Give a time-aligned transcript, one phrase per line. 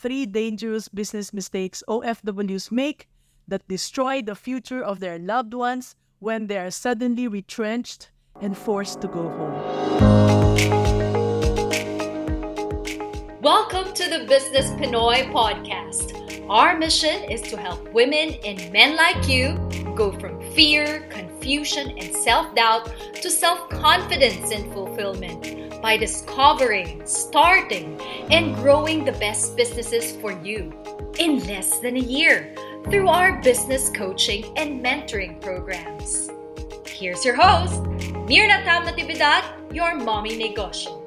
[0.00, 3.08] three dangerous business mistakes OFWs make
[3.48, 9.00] that destroy the future of their loved ones when they are suddenly retrenched and forced
[9.00, 9.54] to go home.
[13.42, 16.46] Welcome to the Business Pinoy podcast.
[16.48, 19.58] Our mission is to help women and men like you
[19.96, 21.08] go from fear,
[21.48, 22.92] confusion, and self doubt
[23.22, 27.98] to self confidence and fulfillment by discovering, starting,
[28.30, 30.70] and growing the best businesses for you
[31.18, 32.54] in less than a year
[32.90, 36.28] through our business coaching and mentoring programs.
[36.84, 37.82] Here's your host,
[38.28, 39.42] Mirna Tam Natividad,
[39.72, 41.00] your mommy negosyo.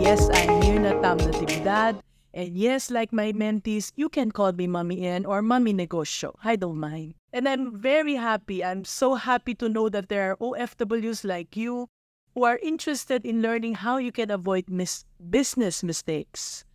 [0.00, 2.00] Yes, I'm Mirna Tam Natividad.
[2.36, 6.34] And yes, like my mentees, you can call me Mommy N or Mommy Negosyo.
[6.44, 7.14] I don't mind.
[7.32, 8.62] And I'm very happy.
[8.62, 11.88] I'm so happy to know that there are OFWs like you
[12.34, 16.66] who are interested in learning how you can avoid mis- business mistakes.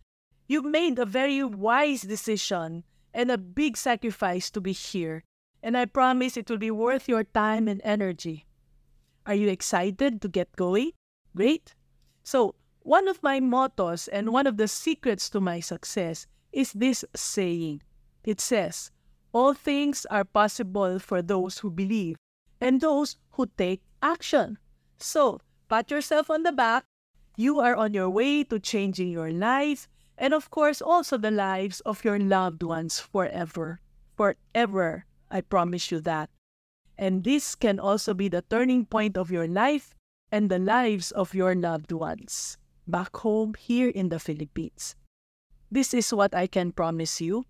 [0.48, 2.82] You've made a very wise decision
[3.14, 5.22] and a big sacrifice to be here,
[5.62, 8.46] and I promise it will be worth your time and energy.
[9.26, 10.90] Are you excited to get going?
[11.36, 11.76] Great!
[12.24, 17.04] So, one of my mottos and one of the secrets to my success is this
[17.14, 17.82] saying.
[18.24, 18.90] It says,
[19.32, 22.16] All things are possible for those who believe
[22.60, 24.58] and those who take action.
[24.98, 26.84] So, pat yourself on the back.
[27.36, 31.80] You are on your way to changing your life and of course also the lives
[31.80, 33.80] of your loved ones forever.
[34.16, 36.30] Forever, I promise you that.
[36.98, 39.94] And this can also be the turning point of your life
[40.30, 44.96] and the lives of your loved ones back home here in the Philippines.
[45.70, 47.44] This is what I can promise you.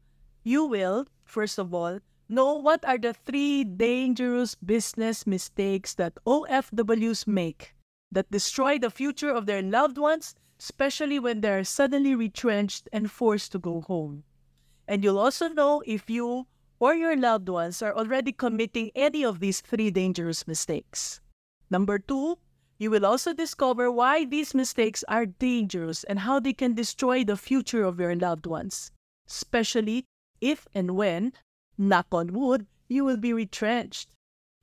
[0.44, 7.26] You will, first of all, know what are the three dangerous business mistakes that OFWs
[7.26, 7.74] make
[8.10, 13.10] that destroy the future of their loved ones especially when they are suddenly retrenched and
[13.10, 14.22] forced to go home.
[14.86, 16.46] And you'll also know if you
[16.78, 21.20] or your loved ones are already committing any of these three dangerous mistakes.
[21.68, 22.38] Number two,
[22.82, 27.36] you will also discover why these mistakes are dangerous and how they can destroy the
[27.36, 28.90] future of your loved ones,
[29.28, 30.04] especially
[30.40, 31.32] if and when,
[31.78, 34.08] knock on wood, you will be retrenched.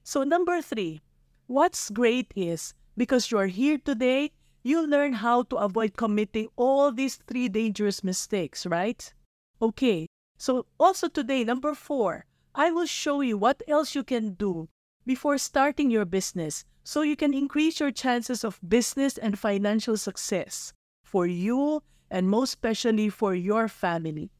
[0.04, 1.00] So, number three,
[1.48, 4.32] what's great is because you are here today,
[4.64, 9.14] you'll learn how to avoid committing all these three dangerous mistakes, right?
[9.62, 10.08] Okay,
[10.38, 14.68] so also today, number four, I will show you what else you can do
[15.06, 20.74] before starting your business so you can increase your chances of business and financial success
[21.04, 24.32] for you and most especially for your family.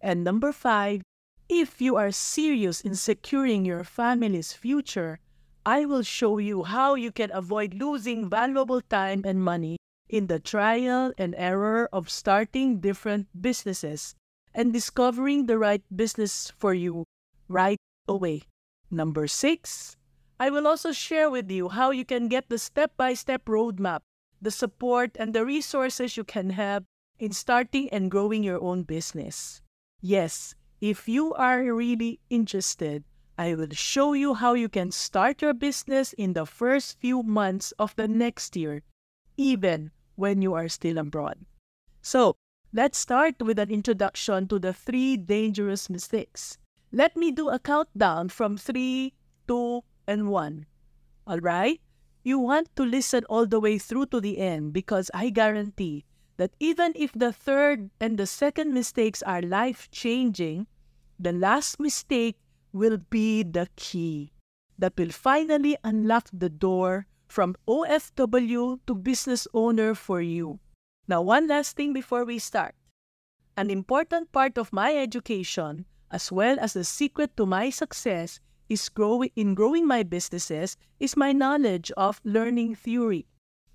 [0.00, 1.02] And number five,
[1.48, 5.18] if you are serious in securing your family's future,
[5.66, 9.76] I will show you how you can avoid losing valuable time and money
[10.08, 14.14] in the trial and error of starting different businesses
[14.54, 17.02] and discovering the right business for you
[17.48, 18.42] right away.
[18.92, 19.95] Number six,
[20.38, 24.00] I will also share with you how you can get the step by step roadmap,
[24.40, 26.84] the support, and the resources you can have
[27.18, 29.62] in starting and growing your own business.
[30.02, 33.04] Yes, if you are really interested,
[33.38, 37.72] I will show you how you can start your business in the first few months
[37.78, 38.82] of the next year,
[39.36, 41.46] even when you are still abroad.
[42.02, 42.36] So,
[42.72, 46.58] let's start with an introduction to the three dangerous mistakes.
[46.92, 49.12] Let me do a countdown from 3,
[49.48, 50.66] 2, and 1.
[51.28, 51.80] Alright?
[52.22, 56.04] You want to listen all the way through to the end because I guarantee
[56.36, 60.66] that even if the third and the second mistakes are life changing,
[61.18, 62.36] the last mistake
[62.72, 64.32] will be the key
[64.78, 70.60] that will finally unlock the door from OFW to business owner for you.
[71.08, 72.74] Now, one last thing before we start.
[73.56, 78.88] An important part of my education, as well as the secret to my success, is
[78.88, 83.26] growing in growing my businesses is my knowledge of learning theory.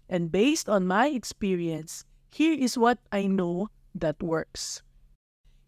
[0.09, 4.81] And based on my experience, here is what I know that works.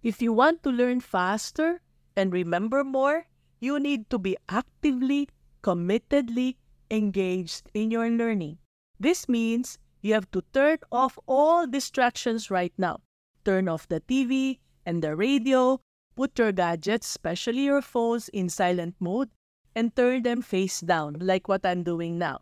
[0.01, 1.81] If you want to learn faster,
[2.15, 3.27] and remember more,
[3.59, 5.29] you need to be actively,
[5.63, 6.57] committedly
[6.91, 8.59] engaged in your learning.
[8.99, 13.01] This means you have to turn off all distractions right now.
[13.45, 15.79] Turn off the TV and the radio,
[16.15, 19.29] put your gadgets, especially your phones, in silent mode,
[19.75, 22.41] and turn them face down, like what I'm doing now.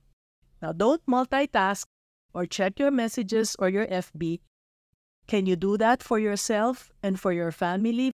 [0.62, 1.86] Now, don't multitask
[2.34, 4.40] or check your messages or your FB.
[5.28, 8.12] Can you do that for yourself and for your family?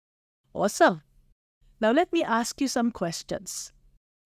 [0.53, 1.01] Awesome.
[1.79, 3.71] Now, let me ask you some questions.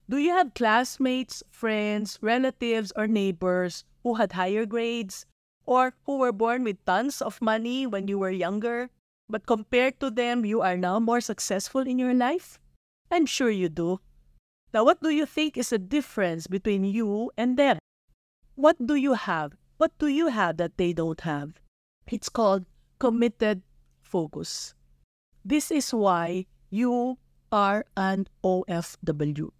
[0.09, 5.25] Do you have classmates, friends, relatives, or neighbors who had higher grades
[5.65, 8.89] or who were born with tons of money when you were younger,
[9.29, 12.59] but compared to them, you are now more successful in your life?
[13.11, 13.99] I'm sure you do.
[14.73, 17.79] Now, what do you think is the difference between you and them?
[18.55, 19.53] What do you have?
[19.77, 21.59] What do you have that they don't have?
[22.07, 22.65] It's called
[22.99, 23.61] committed
[24.01, 24.73] focus.
[25.45, 27.17] This is why you
[27.51, 29.51] are an OFW.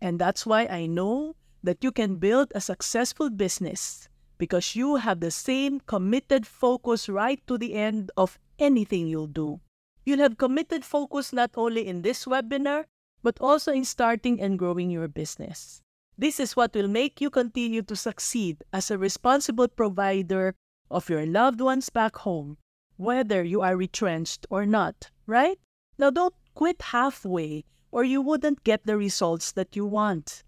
[0.00, 4.08] And that's why I know that you can build a successful business
[4.38, 9.60] because you have the same committed focus right to the end of anything you'll do.
[10.04, 12.84] You'll have committed focus not only in this webinar,
[13.22, 15.80] but also in starting and growing your business.
[16.16, 20.54] This is what will make you continue to succeed as a responsible provider
[20.90, 22.58] of your loved ones back home,
[22.96, 25.58] whether you are retrenched or not, right?
[25.98, 30.44] Now, don't quit halfway or you wouldn't get the results that you want.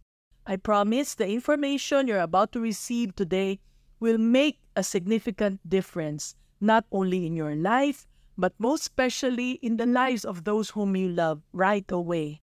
[0.47, 3.59] I promise the information you're about to receive today
[3.99, 8.07] will make a significant difference, not only in your life,
[8.37, 12.43] but most especially in the lives of those whom you love right away.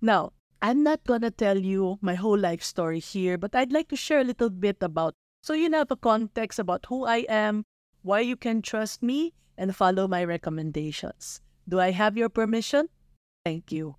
[0.00, 3.96] Now, I'm not gonna tell you my whole life story here, but I'd like to
[3.96, 7.66] share a little bit about so you have a context about who I am,
[8.00, 11.42] why you can trust me, and follow my recommendations.
[11.68, 12.88] Do I have your permission?
[13.44, 13.96] Thank you.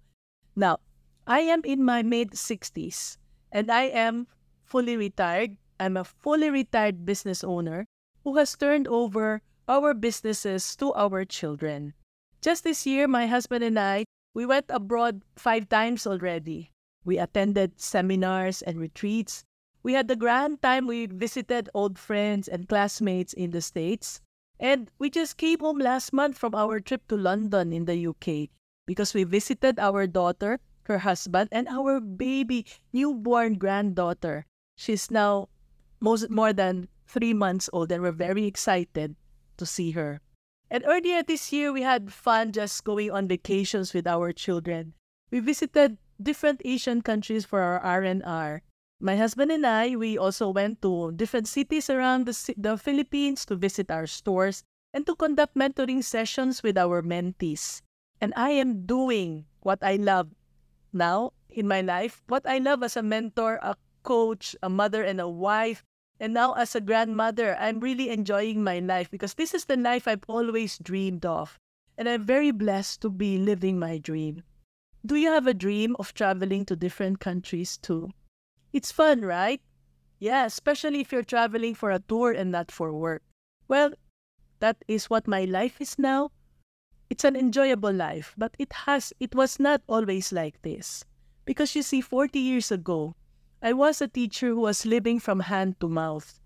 [0.56, 0.80] Now,
[1.28, 3.18] I am in my mid 60s
[3.51, 4.28] and I am
[4.63, 7.86] fully retired I'm a fully retired business owner
[8.25, 9.39] who has turned over
[9.69, 11.94] our businesses to our children.
[12.42, 16.72] Just this year, my husband and I, we went abroad five times already.
[17.06, 19.45] We attended seminars and retreats.
[19.83, 20.88] We had the grand time.
[20.88, 24.22] We visited old friends and classmates in the States.
[24.60, 28.50] And we just came home last month from our trip to London in the UK
[28.88, 34.45] because we visited our daughter, her husband, and our baby, newborn granddaughter.
[34.77, 35.50] She's now
[36.01, 39.16] most more than three months old, and we're very excited
[39.57, 40.22] to see her.
[40.69, 44.94] And earlier this year, we had fun just going on vacations with our children.
[45.31, 48.62] We visited different Asian countries for our R&R.
[49.00, 53.56] My husband and I, we also went to different cities around the, the Philippines to
[53.56, 54.63] visit our stores
[54.94, 57.81] and to conduct mentoring sessions with our mentees.
[58.22, 60.31] And I am doing what I love
[60.94, 65.19] now in my life, what I love as a mentor, a coach, a mother, and
[65.19, 65.84] a wife.
[66.19, 70.07] And now, as a grandmother, I'm really enjoying my life because this is the life
[70.07, 71.59] I've always dreamed of.
[71.97, 74.44] And I'm very blessed to be living my dream.
[75.06, 78.12] Do you have a dream of traveling to different countries too?
[78.73, 79.62] It's fun, right?
[80.19, 83.21] Yeah, especially if you're traveling for a tour and not for work.
[83.67, 83.94] Well,
[84.59, 86.31] that is what my life is now.
[87.09, 91.03] It's an enjoyable life, but it has it was not always like this.
[91.45, 93.15] Because you see 40 years ago,
[93.65, 96.39] I was a teacher who was living from hand to mouth.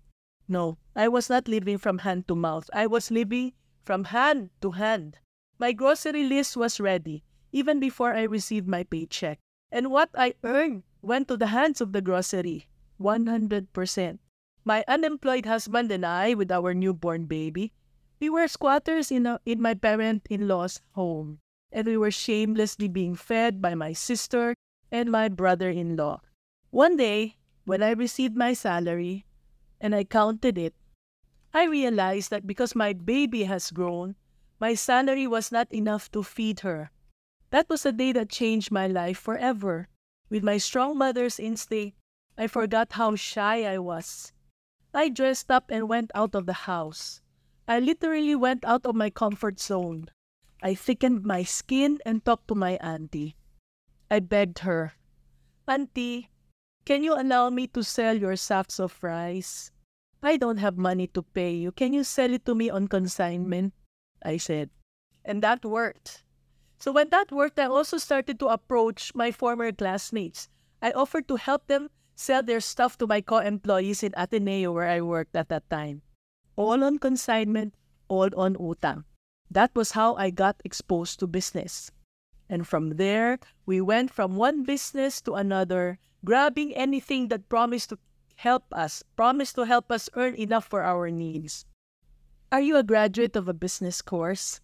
[0.48, 2.70] No, I was not living from hand to mouth.
[2.72, 3.52] I was living
[3.82, 5.18] from hand to hand.
[5.58, 7.22] My grocery list was ready
[7.52, 9.38] even before I received my paycheck.
[9.70, 12.64] And what I earned went to the hands of the grocery
[12.98, 14.18] 100%.
[14.64, 17.74] My unemployed husband and I, with our newborn baby,
[18.18, 21.40] we were squatters in, a, in my parent in law's home,
[21.70, 24.54] and we were shamelessly being fed by my sister
[24.90, 26.22] and my brother in law.
[26.70, 29.26] One day, when I received my salary
[29.80, 30.74] and I counted it,
[31.52, 34.14] I realized that because my baby has grown,
[34.60, 36.90] my salary was not enough to feed her.
[37.50, 39.88] That was a day that changed my life forever.
[40.28, 41.96] With my strong mother's instinct,
[42.38, 44.32] I forgot how shy I was.
[44.94, 47.20] I dressed up and went out of the house.
[47.66, 50.06] I literally went out of my comfort zone.
[50.62, 53.34] I thickened my skin and talked to my auntie.
[54.10, 54.94] I begged her,
[55.70, 56.30] Auntie,
[56.84, 59.70] can you allow me to sell your sacks of rice?
[60.22, 61.72] I don't have money to pay you.
[61.72, 63.72] Can you sell it to me on consignment?
[64.22, 64.70] I said.
[65.24, 66.24] And that worked.
[66.78, 70.48] So when that worked, I also started to approach my former classmates.
[70.82, 75.00] I offered to help them sell their stuff to my co-employees in Ateneo where I
[75.00, 76.02] worked at that time.
[76.56, 77.74] All on consignment,
[78.08, 79.04] all on utang.
[79.50, 81.90] That was how I got exposed to business.
[82.48, 87.98] And from there, we went from one business to another grabbing anything that promised to
[88.36, 91.64] help us, promised to help us earn enough for our needs.
[92.52, 94.60] Are you a graduate of a business course?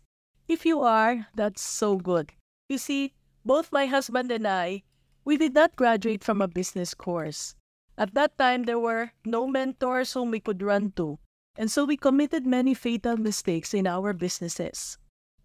[0.48, 2.32] If you are, that's so good.
[2.68, 4.82] You see, both my husband and I,
[5.24, 7.54] we did not graduate from a business course.
[7.98, 11.18] At that time, there were no mentors whom we could run to,
[11.56, 14.98] and so we committed many fatal mistakes in our businesses.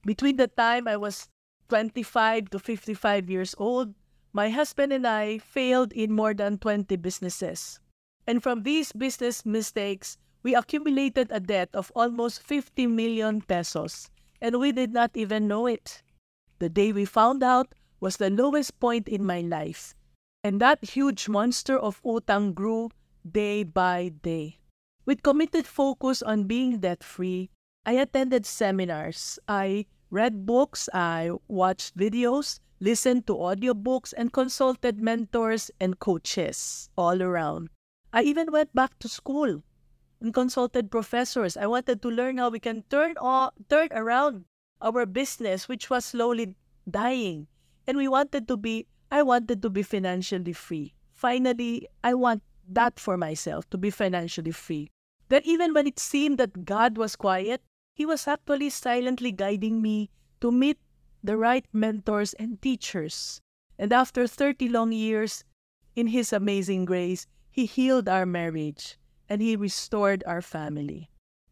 [0.05, 1.29] Between the time I was
[1.69, 3.93] 25 to 55 years old,
[4.33, 7.79] my husband and I failed in more than 20 businesses.
[8.27, 14.09] And from these business mistakes, we accumulated a debt of almost 50 million pesos,
[14.41, 16.01] and we did not even know it.
[16.59, 19.93] The day we found out was the lowest point in my life,
[20.43, 22.89] and that huge monster of utang grew
[23.29, 24.57] day by day.
[25.05, 27.49] With committed focus on being debt free,
[27.85, 35.71] I attended seminars, I read books, I watched videos, listened to audiobooks, and consulted mentors
[35.79, 37.69] and coaches all around.
[38.11, 39.63] I even went back to school
[40.19, 41.55] and consulted professors.
[41.55, 44.45] I wanted to learn how we can turn all, turn around
[44.81, 46.55] our business, which was slowly
[46.89, 47.47] dying.
[47.87, 50.93] And we wanted to be, I wanted to be financially free.
[51.13, 54.89] Finally, I want that for myself, to be financially free.
[55.29, 57.61] That even when it seemed that God was quiet,
[57.93, 60.09] He was actually silently guiding me
[60.41, 60.79] to meet
[61.23, 63.41] the right mentors and teachers.
[63.77, 65.43] And after 30 long years,
[65.95, 68.97] in His amazing grace, He healed our marriage
[69.27, 71.09] and He restored our family.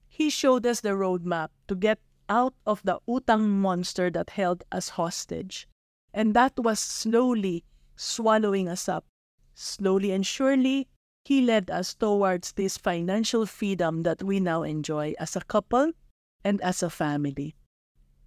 [0.07, 4.89] He showed us the roadmap to get out of the utang monster that held us
[4.89, 5.67] hostage.
[6.13, 7.63] And that was slowly
[7.95, 9.05] swallowing us up.
[9.55, 10.87] Slowly and surely,
[11.25, 15.91] He led us towards this financial freedom that we now enjoy as a couple
[16.43, 17.55] and as a family.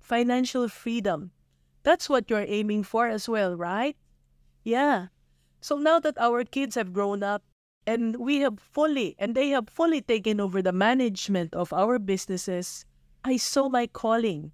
[0.03, 1.31] Financial freedom.
[1.85, 3.97] That's what you're aiming for as well, right?
[4.65, 5.07] Yeah.
[5.61, 7.45] So now that our kids have grown up,
[7.87, 12.85] and we have fully and they have fully taken over the management of our businesses,
[13.25, 14.53] I saw my calling.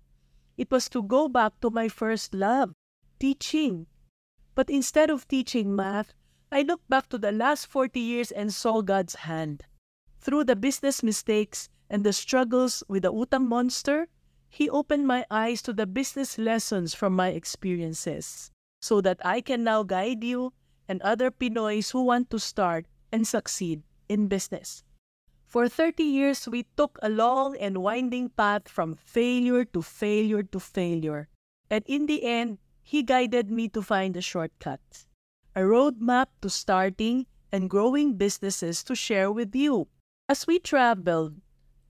[0.56, 2.72] It was to go back to my first love,
[3.18, 3.86] teaching.
[4.54, 6.14] But instead of teaching math,
[6.50, 9.64] I looked back to the last 40 years and saw God's hand.
[10.20, 14.08] Through the business mistakes and the struggles with the utang monster,
[14.48, 18.50] He opened my eyes to the business lessons from my experiences
[18.80, 20.52] so that I can now guide you
[20.88, 24.82] and other Pinoys who want to start and succeed in business.
[25.44, 30.60] For 30 years, we took a long and winding path from failure to failure to
[30.60, 31.28] failure.
[31.70, 34.80] And in the end, He guided me to find a shortcut,
[35.54, 39.88] a roadmap to starting and growing businesses to share with you.
[40.28, 41.40] As we traveled,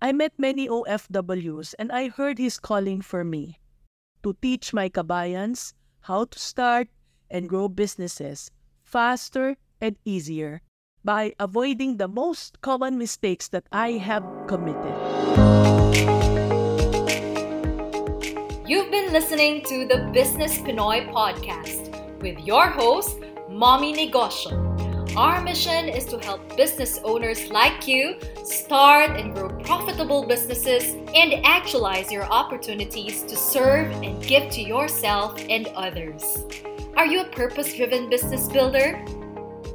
[0.01, 3.59] I met many OFWs and I heard His calling for me
[4.23, 5.75] to teach my kabayans
[6.07, 6.87] how to start
[7.29, 8.53] and grow businesses
[8.85, 10.63] faster and easier
[11.05, 14.95] by avoiding the most common mistakes that I have committed.
[18.71, 21.91] You've been listening to the Business Pinoy podcast
[22.23, 23.19] with your host,
[23.51, 24.68] Mommy Negosyo.
[25.19, 31.45] Our mission is to help business owners like you start and grow profitable businesses and
[31.45, 36.45] actualize your opportunities to serve and give to yourself and others.
[36.97, 39.05] Are you a purpose driven business builder?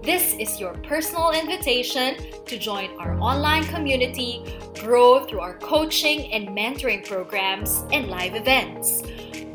[0.02, 4.46] This is your personal invitation to join our online community,
[4.80, 9.02] grow through our coaching and mentoring programs and live events.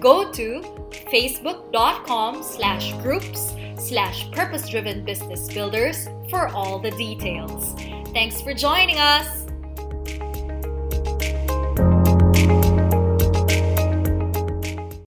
[0.00, 0.61] Go to
[1.11, 7.75] facebook.com slash groups slash purpose driven business builders for all the details.
[8.12, 9.47] Thanks for joining us.